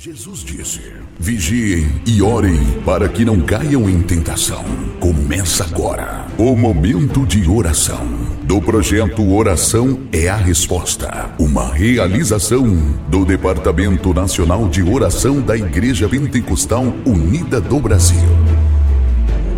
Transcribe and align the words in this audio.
Jesus 0.00 0.44
disse: 0.44 0.80
Vigiem 1.18 1.88
e 2.06 2.22
orem 2.22 2.54
para 2.84 3.08
que 3.08 3.24
não 3.24 3.40
caiam 3.40 3.90
em 3.90 4.00
tentação. 4.00 4.62
Começa 5.00 5.64
agora 5.64 6.24
o 6.38 6.54
momento 6.54 7.26
de 7.26 7.48
oração 7.50 8.06
do 8.44 8.62
projeto 8.62 9.28
Oração 9.28 10.06
é 10.12 10.28
a 10.28 10.36
Resposta, 10.36 11.34
uma 11.36 11.74
realização 11.74 12.64
do 13.08 13.24
Departamento 13.24 14.14
Nacional 14.14 14.68
de 14.68 14.84
Oração 14.84 15.40
da 15.40 15.56
Igreja 15.56 16.08
Pentecostal 16.08 16.84
Unida 17.04 17.60
do 17.60 17.80
Brasil. 17.80 18.28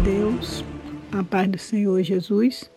Deus, 0.02 0.64
a 1.12 1.22
paz 1.22 1.50
do 1.50 1.58
Senhor 1.58 2.02
Jesus. 2.02 2.70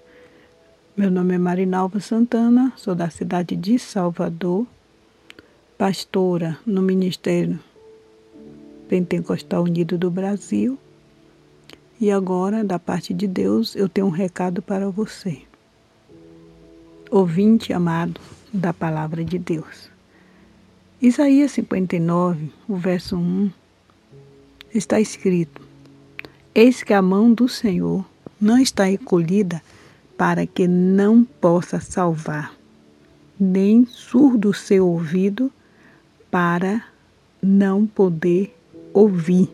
Meu 0.97 1.09
nome 1.09 1.35
é 1.35 1.37
Marinalva 1.37 2.01
Santana, 2.01 2.73
sou 2.75 2.93
da 2.93 3.09
cidade 3.09 3.55
de 3.55 3.79
Salvador 3.79 4.67
pastora 5.83 6.57
no 6.65 6.81
Ministério 6.81 7.59
Pentecostal 8.87 9.63
Unido 9.63 9.97
do 9.97 10.09
Brasil. 10.09 10.79
E 11.99 12.09
agora, 12.09 12.63
da 12.63 12.79
parte 12.79 13.13
de 13.13 13.27
Deus, 13.27 13.75
eu 13.75 13.89
tenho 13.89 14.07
um 14.07 14.09
recado 14.09 14.61
para 14.61 14.89
você. 14.89 15.41
Ouvinte 17.11 17.73
amado 17.73 18.21
da 18.53 18.73
palavra 18.73 19.25
de 19.25 19.37
Deus. 19.37 19.89
Isaías 21.01 21.51
59, 21.51 22.49
o 22.65 22.77
verso 22.77 23.17
1, 23.17 23.51
está 24.73 25.01
escrito: 25.01 25.61
Eis 26.55 26.81
que 26.81 26.93
a 26.93 27.01
mão 27.01 27.33
do 27.33 27.49
Senhor 27.49 28.05
não 28.39 28.57
está 28.57 28.89
encolhida 28.89 29.61
para 30.17 30.47
que 30.47 30.65
não 30.65 31.25
possa 31.25 31.81
salvar, 31.81 32.55
nem 33.37 33.85
surdo 33.85 34.53
seu 34.53 34.87
ouvido 34.87 35.51
para 36.33 36.83
não 37.39 37.85
poder 37.85 38.57
ouvir. 38.91 39.47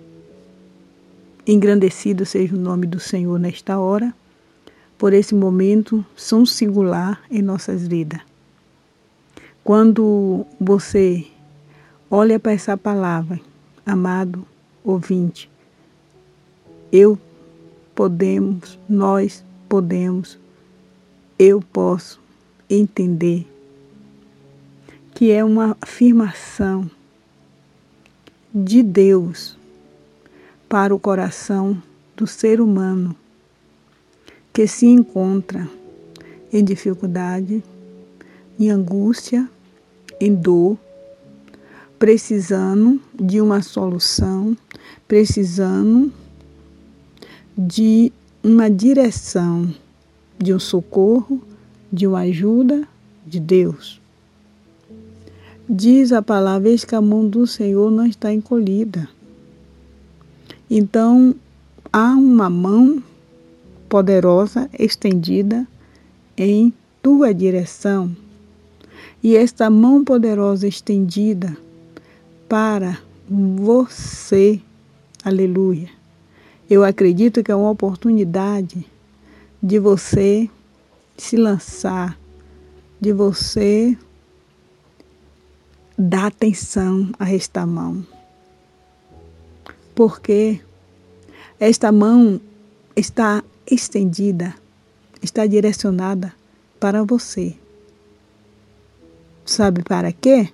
Engrandecido 1.45 2.25
seja 2.25 2.55
o 2.55 2.57
nome 2.57 2.87
do 2.87 3.01
Senhor 3.01 3.37
nesta 3.37 3.77
hora, 3.77 4.13
por 4.97 5.11
esse 5.11 5.35
momento 5.35 6.05
tão 6.29 6.45
singular 6.45 7.21
em 7.29 7.41
nossas 7.41 7.85
vidas. 7.85 8.21
Quando 9.61 10.45
você 10.57 11.27
olha 12.09 12.39
para 12.39 12.53
essa 12.53 12.77
palavra, 12.77 13.41
amado 13.85 14.47
ouvinte, 14.81 15.51
eu 16.93 17.19
podemos, 17.93 18.79
nós 18.87 19.43
podemos, 19.67 20.39
eu 21.37 21.59
posso 21.59 22.21
entender 22.69 23.45
que 25.19 25.33
é 25.33 25.43
uma 25.43 25.75
afirmação 25.81 26.89
de 28.55 28.81
Deus 28.81 29.57
para 30.69 30.95
o 30.95 30.97
coração 30.97 31.83
do 32.15 32.25
ser 32.25 32.61
humano 32.61 33.13
que 34.53 34.65
se 34.65 34.85
encontra 34.85 35.67
em 36.53 36.63
dificuldade, 36.63 37.61
em 38.57 38.69
angústia, 38.69 39.45
em 40.21 40.33
dor, 40.33 40.77
precisando 41.99 43.01
de 43.13 43.41
uma 43.41 43.61
solução, 43.61 44.55
precisando 45.05 46.13
de 47.57 48.09
uma 48.41 48.69
direção, 48.69 49.69
de 50.37 50.53
um 50.53 50.59
socorro, 50.59 51.43
de 51.91 52.07
uma 52.07 52.19
ajuda 52.19 52.87
de 53.27 53.41
Deus. 53.41 53.98
Diz 55.71 56.11
a 56.11 56.19
palavra: 56.19 56.67
Eis 56.67 56.83
que 56.83 56.95
a 56.95 57.01
mão 57.01 57.29
do 57.29 57.45
Senhor 57.45 57.91
não 57.91 58.03
está 58.03 58.33
encolhida. 58.33 59.07
Então, 60.67 61.35
há 61.93 62.15
uma 62.15 62.49
mão 62.49 63.03
poderosa 63.87 64.67
estendida 64.79 65.67
em 66.35 66.73
tua 67.03 67.31
direção. 67.35 68.15
E 69.21 69.35
esta 69.35 69.69
mão 69.69 70.03
poderosa 70.03 70.67
estendida 70.67 71.55
para 72.47 72.99
você, 73.29 74.59
aleluia. 75.23 75.89
Eu 76.67 76.83
acredito 76.83 77.43
que 77.43 77.51
é 77.51 77.55
uma 77.55 77.69
oportunidade 77.69 78.83
de 79.61 79.77
você 79.77 80.49
se 81.15 81.37
lançar, 81.37 82.17
de 82.99 83.13
você 83.13 83.95
dá 85.99 86.27
atenção 86.27 87.11
a 87.19 87.29
esta 87.29 87.65
mão. 87.65 88.07
Porque 89.93 90.61
esta 91.59 91.91
mão 91.91 92.39
está 92.95 93.43
estendida, 93.69 94.55
está 95.21 95.45
direcionada 95.45 96.33
para 96.79 97.03
você. 97.03 97.53
Sabe 99.45 99.83
para 99.83 100.13
quê? 100.13 100.49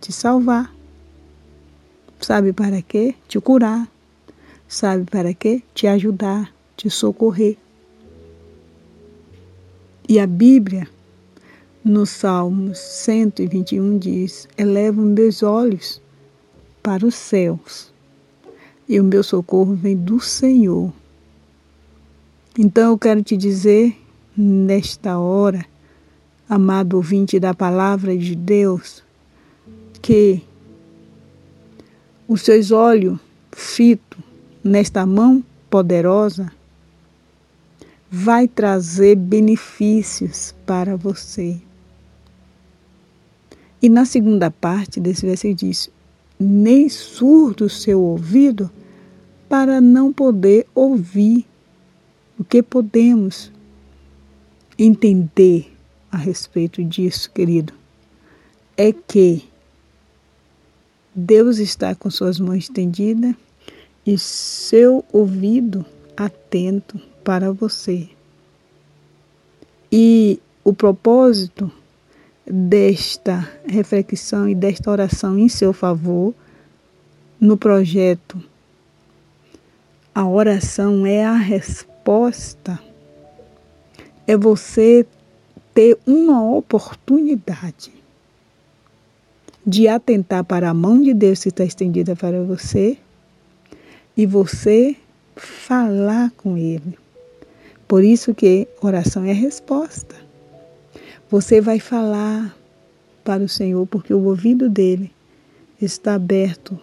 Te 0.00 0.12
salvar. 0.12 0.74
Sabe 2.18 2.54
para 2.54 2.80
quê? 2.80 3.14
Te 3.28 3.38
curar. 3.38 3.86
Sabe 4.66 5.04
para 5.04 5.34
quê? 5.34 5.62
Te 5.74 5.86
ajudar, 5.86 6.50
te 6.74 6.88
socorrer. 6.88 7.58
E 10.08 10.18
a 10.18 10.26
Bíblia 10.26 10.88
no 11.86 12.04
Salmo 12.04 12.74
121 12.74 13.96
diz: 13.96 14.48
Elevo 14.58 15.02
meus 15.02 15.44
olhos 15.44 16.02
para 16.82 17.06
os 17.06 17.14
céus 17.14 17.92
e 18.88 18.98
o 18.98 19.04
meu 19.04 19.22
socorro 19.22 19.76
vem 19.76 19.96
do 19.96 20.18
Senhor. 20.18 20.92
Então 22.58 22.90
eu 22.90 22.98
quero 22.98 23.22
te 23.22 23.36
dizer 23.36 23.96
nesta 24.36 25.16
hora, 25.16 25.64
amado 26.48 26.94
ouvinte 26.94 27.38
da 27.38 27.54
palavra 27.54 28.18
de 28.18 28.34
Deus, 28.34 29.04
que 30.02 30.42
os 32.26 32.42
seus 32.42 32.72
olhos 32.72 33.16
fitos 33.52 34.18
nesta 34.64 35.06
mão 35.06 35.40
poderosa 35.70 36.50
vai 38.10 38.48
trazer 38.48 39.14
benefícios 39.14 40.52
para 40.66 40.96
você. 40.96 41.60
E 43.86 43.88
na 43.88 44.04
segunda 44.04 44.50
parte 44.50 44.98
desse 44.98 45.24
versículo 45.24 45.54
diz: 45.54 45.88
nem 46.40 46.88
surdo 46.88 47.68
seu 47.68 48.02
ouvido 48.02 48.68
para 49.48 49.80
não 49.80 50.12
poder 50.12 50.66
ouvir. 50.74 51.46
O 52.36 52.42
que 52.42 52.64
podemos 52.64 53.52
entender 54.76 55.72
a 56.10 56.16
respeito 56.16 56.82
disso, 56.82 57.30
querido, 57.30 57.72
é 58.76 58.92
que 58.92 59.44
Deus 61.14 61.58
está 61.58 61.94
com 61.94 62.10
suas 62.10 62.40
mãos 62.40 62.64
estendidas 62.64 63.36
e 64.04 64.18
seu 64.18 65.04
ouvido 65.12 65.86
atento 66.16 67.00
para 67.22 67.52
você. 67.52 68.08
E 69.92 70.40
o 70.64 70.74
propósito 70.74 71.70
desta 72.46 73.48
reflexão 73.66 74.48
e 74.48 74.54
desta 74.54 74.90
oração 74.90 75.38
em 75.38 75.48
seu 75.48 75.72
favor 75.72 76.32
no 77.40 77.56
projeto. 77.56 78.42
A 80.14 80.26
oração 80.26 81.04
é 81.04 81.24
a 81.24 81.34
resposta. 81.34 82.78
É 84.26 84.36
você 84.36 85.06
ter 85.74 85.98
uma 86.06 86.42
oportunidade 86.42 87.92
de 89.66 89.88
atentar 89.88 90.44
para 90.44 90.70
a 90.70 90.74
mão 90.74 91.00
de 91.00 91.12
Deus 91.12 91.42
que 91.42 91.48
está 91.48 91.64
estendida 91.64 92.14
para 92.14 92.42
você 92.42 92.96
e 94.16 94.24
você 94.24 94.96
falar 95.34 96.30
com 96.36 96.56
Ele. 96.56 96.96
Por 97.86 98.02
isso 98.02 98.34
que 98.34 98.66
oração 98.80 99.24
é 99.24 99.32
resposta. 99.32 100.25
Você 101.28 101.60
vai 101.60 101.80
falar 101.80 102.56
para 103.24 103.42
o 103.42 103.48
Senhor, 103.48 103.84
porque 103.86 104.14
o 104.14 104.24
ouvido 104.24 104.70
dele 104.70 105.10
está 105.80 106.14
aberto. 106.14 106.78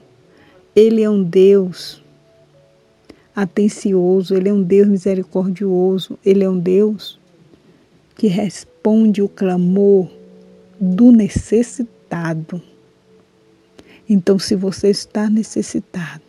Ele 0.75 1.01
é 1.01 1.09
um 1.09 1.23
Deus 1.23 2.03
atencioso, 3.35 4.35
ele 4.35 4.49
é 4.49 4.53
um 4.53 4.61
Deus 4.61 4.87
misericordioso, 4.87 6.19
ele 6.25 6.43
é 6.43 6.49
um 6.49 6.59
Deus 6.59 7.19
que 8.15 8.27
responde 8.27 9.21
o 9.21 9.29
clamor 9.29 10.09
do 10.79 11.11
necessitado. 11.11 12.61
Então, 14.07 14.37
se 14.37 14.55
você 14.55 14.89
está 14.89 15.29
necessitado, 15.29 16.21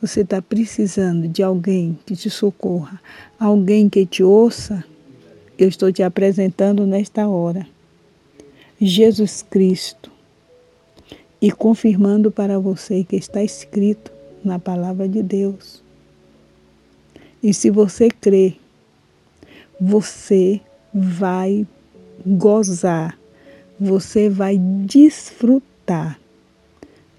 você 0.00 0.22
está 0.22 0.40
precisando 0.40 1.28
de 1.28 1.42
alguém 1.42 1.98
que 2.06 2.16
te 2.16 2.30
socorra, 2.30 3.00
alguém 3.38 3.88
que 3.88 4.06
te 4.06 4.22
ouça, 4.22 4.82
eu 5.64 5.68
estou 5.68 5.92
te 5.92 6.02
apresentando 6.02 6.86
nesta 6.86 7.28
hora. 7.28 7.66
Jesus 8.80 9.42
Cristo. 9.42 10.10
e 11.40 11.50
confirmando 11.50 12.30
para 12.30 12.58
você 12.58 13.02
que 13.02 13.16
está 13.16 13.42
escrito 13.42 14.12
na 14.44 14.58
palavra 14.58 15.08
de 15.08 15.22
Deus. 15.22 15.82
E 17.42 17.54
se 17.54 17.70
você 17.70 18.08
crê, 18.08 18.54
você 19.80 20.60
vai 20.92 21.66
gozar, 22.26 23.18
você 23.78 24.28
vai 24.28 24.58
desfrutar 24.58 26.20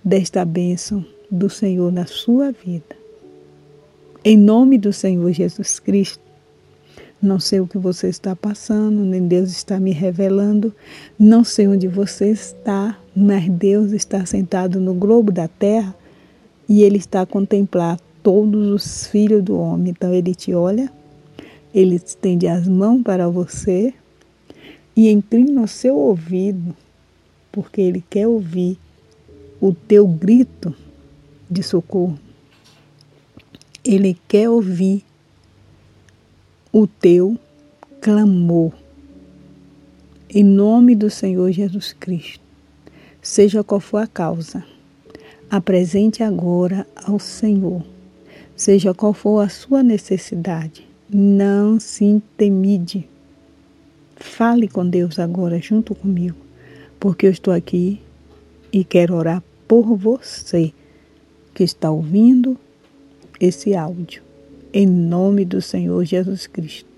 desta 0.04 0.46
bênção 0.46 1.04
do 1.30 1.50
Senhor 1.50 1.92
na 1.92 2.06
sua 2.06 2.52
vida. 2.52 2.96
Em 4.24 4.38
nome 4.38 4.78
do 4.78 4.94
Senhor 4.94 5.32
Jesus 5.32 5.80
Cristo, 5.80 6.22
não 7.22 7.40
sei 7.40 7.60
o 7.60 7.68
que 7.68 7.78
você 7.78 8.08
está 8.08 8.36
passando, 8.36 9.02
nem 9.06 9.28
Deus 9.28 9.52
está 9.52 9.80
me 9.80 9.92
revelando, 9.92 10.74
não 11.20 11.44
sei 11.44 11.68
onde 11.68 11.88
você 11.88 12.32
está, 12.32 12.98
mas 13.16 13.48
Deus 13.48 13.92
está 13.92 14.26
sentado 14.26 14.80
no 14.80 14.94
globo 14.94 15.32
da 15.32 15.48
terra 15.48 15.96
e 16.68 16.82
Ele 16.82 16.98
está 16.98 17.22
a 17.22 17.26
contemplar 17.26 18.00
todos 18.24 18.68
os 18.70 19.06
filhos 19.08 19.44
do 19.44 19.58
homem. 19.58 19.92
Então 19.92 20.12
Ele 20.12 20.34
te 20.34 20.54
olha, 20.54 20.92
Ele 21.74 21.96
estende 21.96 22.48
as 22.48 22.68
mãos 22.68 23.04
para 23.04 23.30
você 23.30 23.94
e 24.96 25.10
inclina 25.10 25.62
o 25.62 25.68
seu 25.68 25.96
ouvido, 25.96 26.76
porque 27.52 27.82
Ele 27.82 28.04
quer 28.10 28.28
ouvir 28.28 28.80
o 29.60 29.74
teu 29.74 30.08
grito 30.08 30.74
de 31.50 31.62
socorro. 31.62 32.18
Ele 33.84 34.18
quer 34.28 34.50
ouvir 34.50 35.04
o 36.74 36.88
teu 36.88 37.38
clamor. 38.00 38.72
Em 40.30 40.42
nome 40.42 40.96
do 40.96 41.10
Senhor 41.10 41.52
Jesus 41.52 41.92
Cristo, 41.92 42.42
seja 43.22 43.62
qual 43.62 43.82
for 43.82 43.98
a 43.98 44.08
causa, 44.08 44.64
apresente 45.50 46.24
agora 46.24 46.88
ao 46.96 47.20
Senhor, 47.20 47.84
seja 48.56 48.94
qual 48.94 49.14
for 49.14 49.42
a 49.42 49.50
sua 49.50 49.84
necessidade, 49.84 50.88
não 51.10 51.78
se 51.78 52.06
intimide. 52.06 53.06
Fale 54.16 54.70
com 54.70 54.88
Deus 54.88 55.20
agora 55.20 55.60
junto 55.60 55.94
comigo, 55.94 56.38
porque 56.98 57.28
eu 57.28 57.32
estou 57.32 57.54
aqui 57.54 58.00
e 58.72 58.86
quero 58.86 59.16
orar 59.16 59.44
por 59.68 59.98
você 59.98 60.72
que 61.54 61.66
está 61.66 61.92
ouvindo 61.92 62.58
esse 63.42 63.76
áudio. 63.76 64.31
Em 64.74 64.86
nome 64.86 65.44
do 65.44 65.62
Senhor 65.62 66.06
Jesus 66.06 66.48
Cristo. 66.48 66.90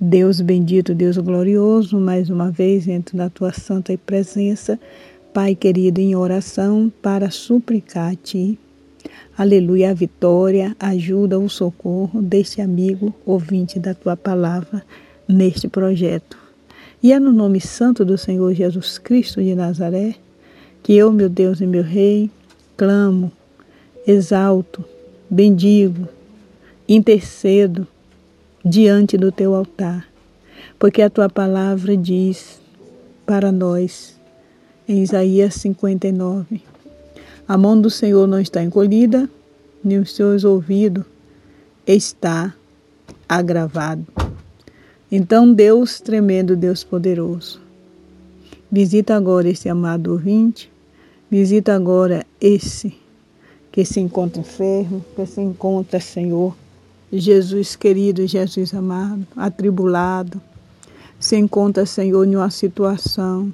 Deus 0.00 0.40
bendito, 0.40 0.94
Deus 0.94 1.18
glorioso, 1.18 1.98
mais 1.98 2.30
uma 2.30 2.50
vez 2.50 2.88
entro 2.88 3.16
na 3.16 3.28
tua 3.28 3.52
santa 3.52 3.96
presença, 4.06 4.80
Pai 5.34 5.54
querido, 5.54 6.00
em 6.00 6.16
oração 6.16 6.90
para 7.02 7.30
suplicar 7.30 8.12
a 8.12 8.14
ti. 8.14 8.58
Aleluia, 9.36 9.90
a 9.90 9.94
vitória, 9.94 10.74
ajuda, 10.80 11.38
o 11.38 11.48
socorro 11.48 12.22
deste 12.22 12.60
amigo 12.60 13.14
ouvinte 13.26 13.78
da 13.78 13.94
tua 13.94 14.16
palavra 14.16 14.82
neste 15.28 15.68
projeto. 15.68 16.38
E 17.02 17.12
é 17.12 17.20
no 17.20 17.32
nome 17.32 17.60
santo 17.60 18.04
do 18.04 18.16
Senhor 18.16 18.54
Jesus 18.54 18.96
Cristo 18.96 19.42
de 19.42 19.54
Nazaré 19.54 20.14
que 20.82 20.94
eu, 20.94 21.12
meu 21.12 21.28
Deus 21.28 21.60
e 21.60 21.66
meu 21.66 21.82
Rei, 21.82 22.30
clamo, 22.76 23.30
exalto, 24.06 24.84
bendigo, 25.30 26.08
intercedo 26.88 27.86
diante 28.64 29.16
do 29.16 29.32
teu 29.32 29.54
altar, 29.54 30.06
porque 30.78 31.02
a 31.02 31.10
tua 31.10 31.28
palavra 31.28 31.96
diz 31.96 32.60
para 33.24 33.50
nós, 33.50 34.16
em 34.88 35.02
Isaías 35.02 35.54
59, 35.54 36.60
a 37.46 37.56
mão 37.56 37.80
do 37.80 37.90
Senhor 37.90 38.26
não 38.26 38.40
está 38.40 38.62
encolhida, 38.62 39.28
nem 39.82 39.98
os 39.98 40.14
seus 40.14 40.44
ouvidos 40.44 41.04
está 41.86 42.54
agravado. 43.28 44.06
Então, 45.10 45.52
Deus 45.52 46.00
tremendo, 46.00 46.56
Deus 46.56 46.84
poderoso, 46.84 47.60
visita 48.70 49.14
agora 49.14 49.48
esse 49.48 49.68
amado 49.68 50.12
ouvinte, 50.12 50.70
visita 51.30 51.74
agora 51.74 52.24
esse 52.40 52.94
que 53.70 53.84
se 53.84 54.00
encontra 54.00 54.40
enfermo, 54.40 55.04
que 55.14 55.26
se 55.26 55.40
encontra, 55.40 56.00
Senhor, 56.00 56.54
Jesus 57.12 57.76
querido, 57.76 58.26
Jesus 58.26 58.72
amado, 58.72 59.26
atribulado, 59.36 60.40
se 61.20 61.36
encontra, 61.36 61.84
Senhor, 61.84 62.26
em 62.26 62.36
uma 62.36 62.50
situação 62.50 63.52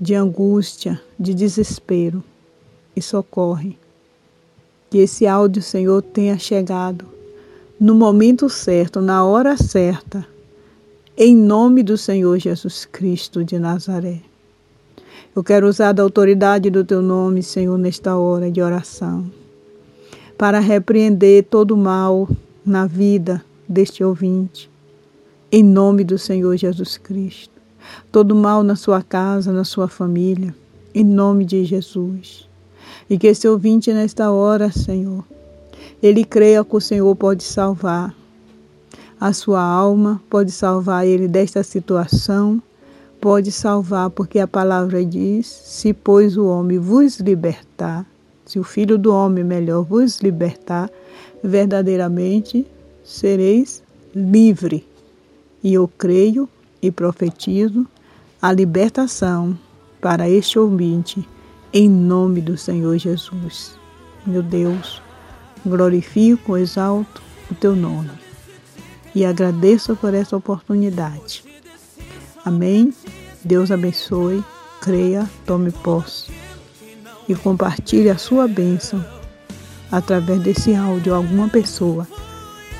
de 0.00 0.14
angústia, 0.14 1.00
de 1.18 1.34
desespero 1.34 2.22
e 2.94 3.02
socorre. 3.02 3.76
Que 4.88 4.98
esse 4.98 5.26
áudio, 5.26 5.60
Senhor, 5.60 6.02
tenha 6.02 6.38
chegado 6.38 7.04
no 7.80 7.96
momento 7.96 8.48
certo, 8.48 9.00
na 9.00 9.24
hora 9.24 9.56
certa, 9.56 10.24
em 11.16 11.36
nome 11.36 11.82
do 11.82 11.98
Senhor 11.98 12.38
Jesus 12.38 12.84
Cristo 12.84 13.44
de 13.44 13.58
Nazaré. 13.58 14.20
Eu 15.34 15.42
quero 15.42 15.66
usar 15.66 15.92
da 15.92 16.02
autoridade 16.02 16.70
do 16.70 16.84
teu 16.84 17.02
nome, 17.02 17.42
Senhor, 17.42 17.76
nesta 17.76 18.16
hora 18.16 18.50
de 18.50 18.62
oração, 18.62 19.28
para 20.38 20.60
repreender 20.60 21.44
todo 21.44 21.76
mal 21.76 22.28
na 22.64 22.86
vida 22.86 23.44
deste 23.68 24.02
ouvinte, 24.02 24.70
em 25.50 25.62
nome 25.62 26.04
do 26.04 26.18
Senhor 26.18 26.56
Jesus 26.56 26.96
Cristo. 26.96 27.52
Todo 28.10 28.34
mal 28.34 28.62
na 28.62 28.76
sua 28.76 29.02
casa, 29.02 29.52
na 29.52 29.64
sua 29.64 29.88
família, 29.88 30.54
em 30.94 31.04
nome 31.04 31.44
de 31.44 31.64
Jesus. 31.64 32.48
E 33.08 33.18
que 33.18 33.26
esse 33.26 33.46
ouvinte 33.48 33.92
nesta 33.92 34.30
hora, 34.30 34.70
Senhor, 34.70 35.24
ele 36.02 36.24
creia 36.24 36.64
que 36.64 36.76
o 36.76 36.80
Senhor 36.80 37.14
pode 37.16 37.42
salvar 37.42 38.14
a 39.20 39.32
sua 39.32 39.62
alma, 39.62 40.20
pode 40.30 40.50
salvar 40.50 41.06
ele 41.06 41.28
desta 41.28 41.62
situação 41.62 42.62
pode 43.22 43.52
salvar, 43.52 44.10
porque 44.10 44.40
a 44.40 44.48
palavra 44.48 45.04
diz: 45.04 45.46
se 45.46 45.94
pois 45.94 46.36
o 46.36 46.46
homem 46.46 46.76
vos 46.76 47.20
libertar, 47.20 48.04
se 48.52 48.58
o 48.58 48.62
filho 48.62 48.98
do 48.98 49.10
homem 49.14 49.42
melhor 49.42 49.82
vos 49.82 50.18
libertar, 50.20 50.90
verdadeiramente 51.42 52.66
sereis 53.02 53.82
livre. 54.14 54.86
E 55.64 55.72
eu 55.72 55.88
creio 55.88 56.46
e 56.82 56.90
profetizo 56.90 57.86
a 58.42 58.52
libertação 58.52 59.58
para 60.02 60.28
este 60.28 60.58
ouvinte, 60.58 61.26
em 61.72 61.88
nome 61.88 62.42
do 62.42 62.58
Senhor 62.58 62.98
Jesus. 62.98 63.74
Meu 64.26 64.42
Deus, 64.42 65.00
glorifico, 65.64 66.58
exalto 66.58 67.22
o 67.50 67.54
teu 67.54 67.74
nome 67.74 68.10
e 69.14 69.24
agradeço 69.24 69.96
por 69.96 70.12
essa 70.12 70.36
oportunidade. 70.36 71.42
Amém. 72.44 72.92
Deus 73.42 73.70
abençoe, 73.70 74.44
creia, 74.78 75.26
tome 75.46 75.70
posse 75.70 76.41
e 77.32 77.36
compartilhe 77.36 78.10
a 78.10 78.18
sua 78.18 78.46
bênção 78.46 79.04
através 79.90 80.40
desse 80.40 80.74
áudio 80.74 81.14
a 81.14 81.16
alguma 81.16 81.48
pessoa 81.48 82.06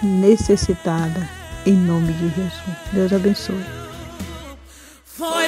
necessitada 0.03 1.29
em 1.67 1.75
nome 1.75 2.13
de 2.13 2.29
Jesus. 2.29 2.77
Deus 2.93 3.13
abençoe. 3.13 3.65
Foi 5.05 5.47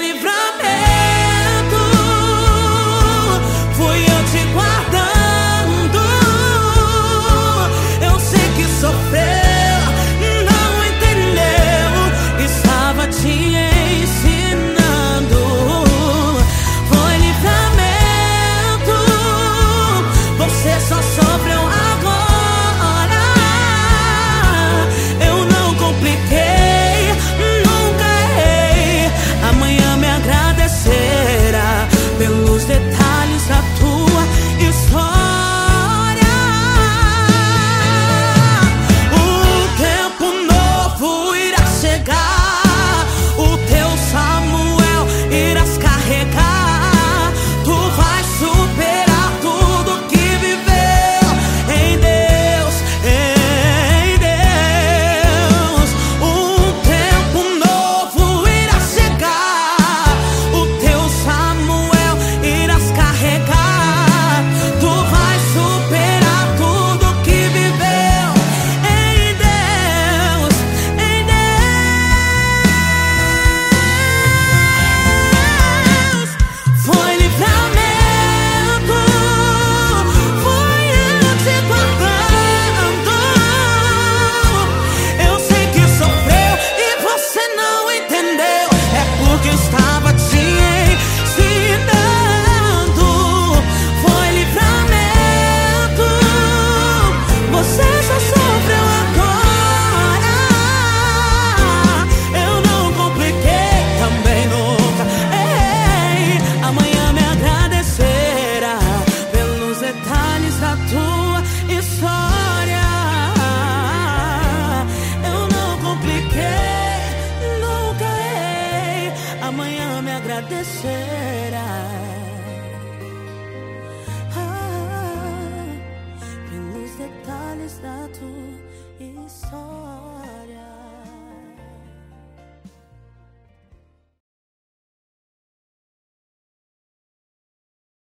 agradecer. 120.34 121.23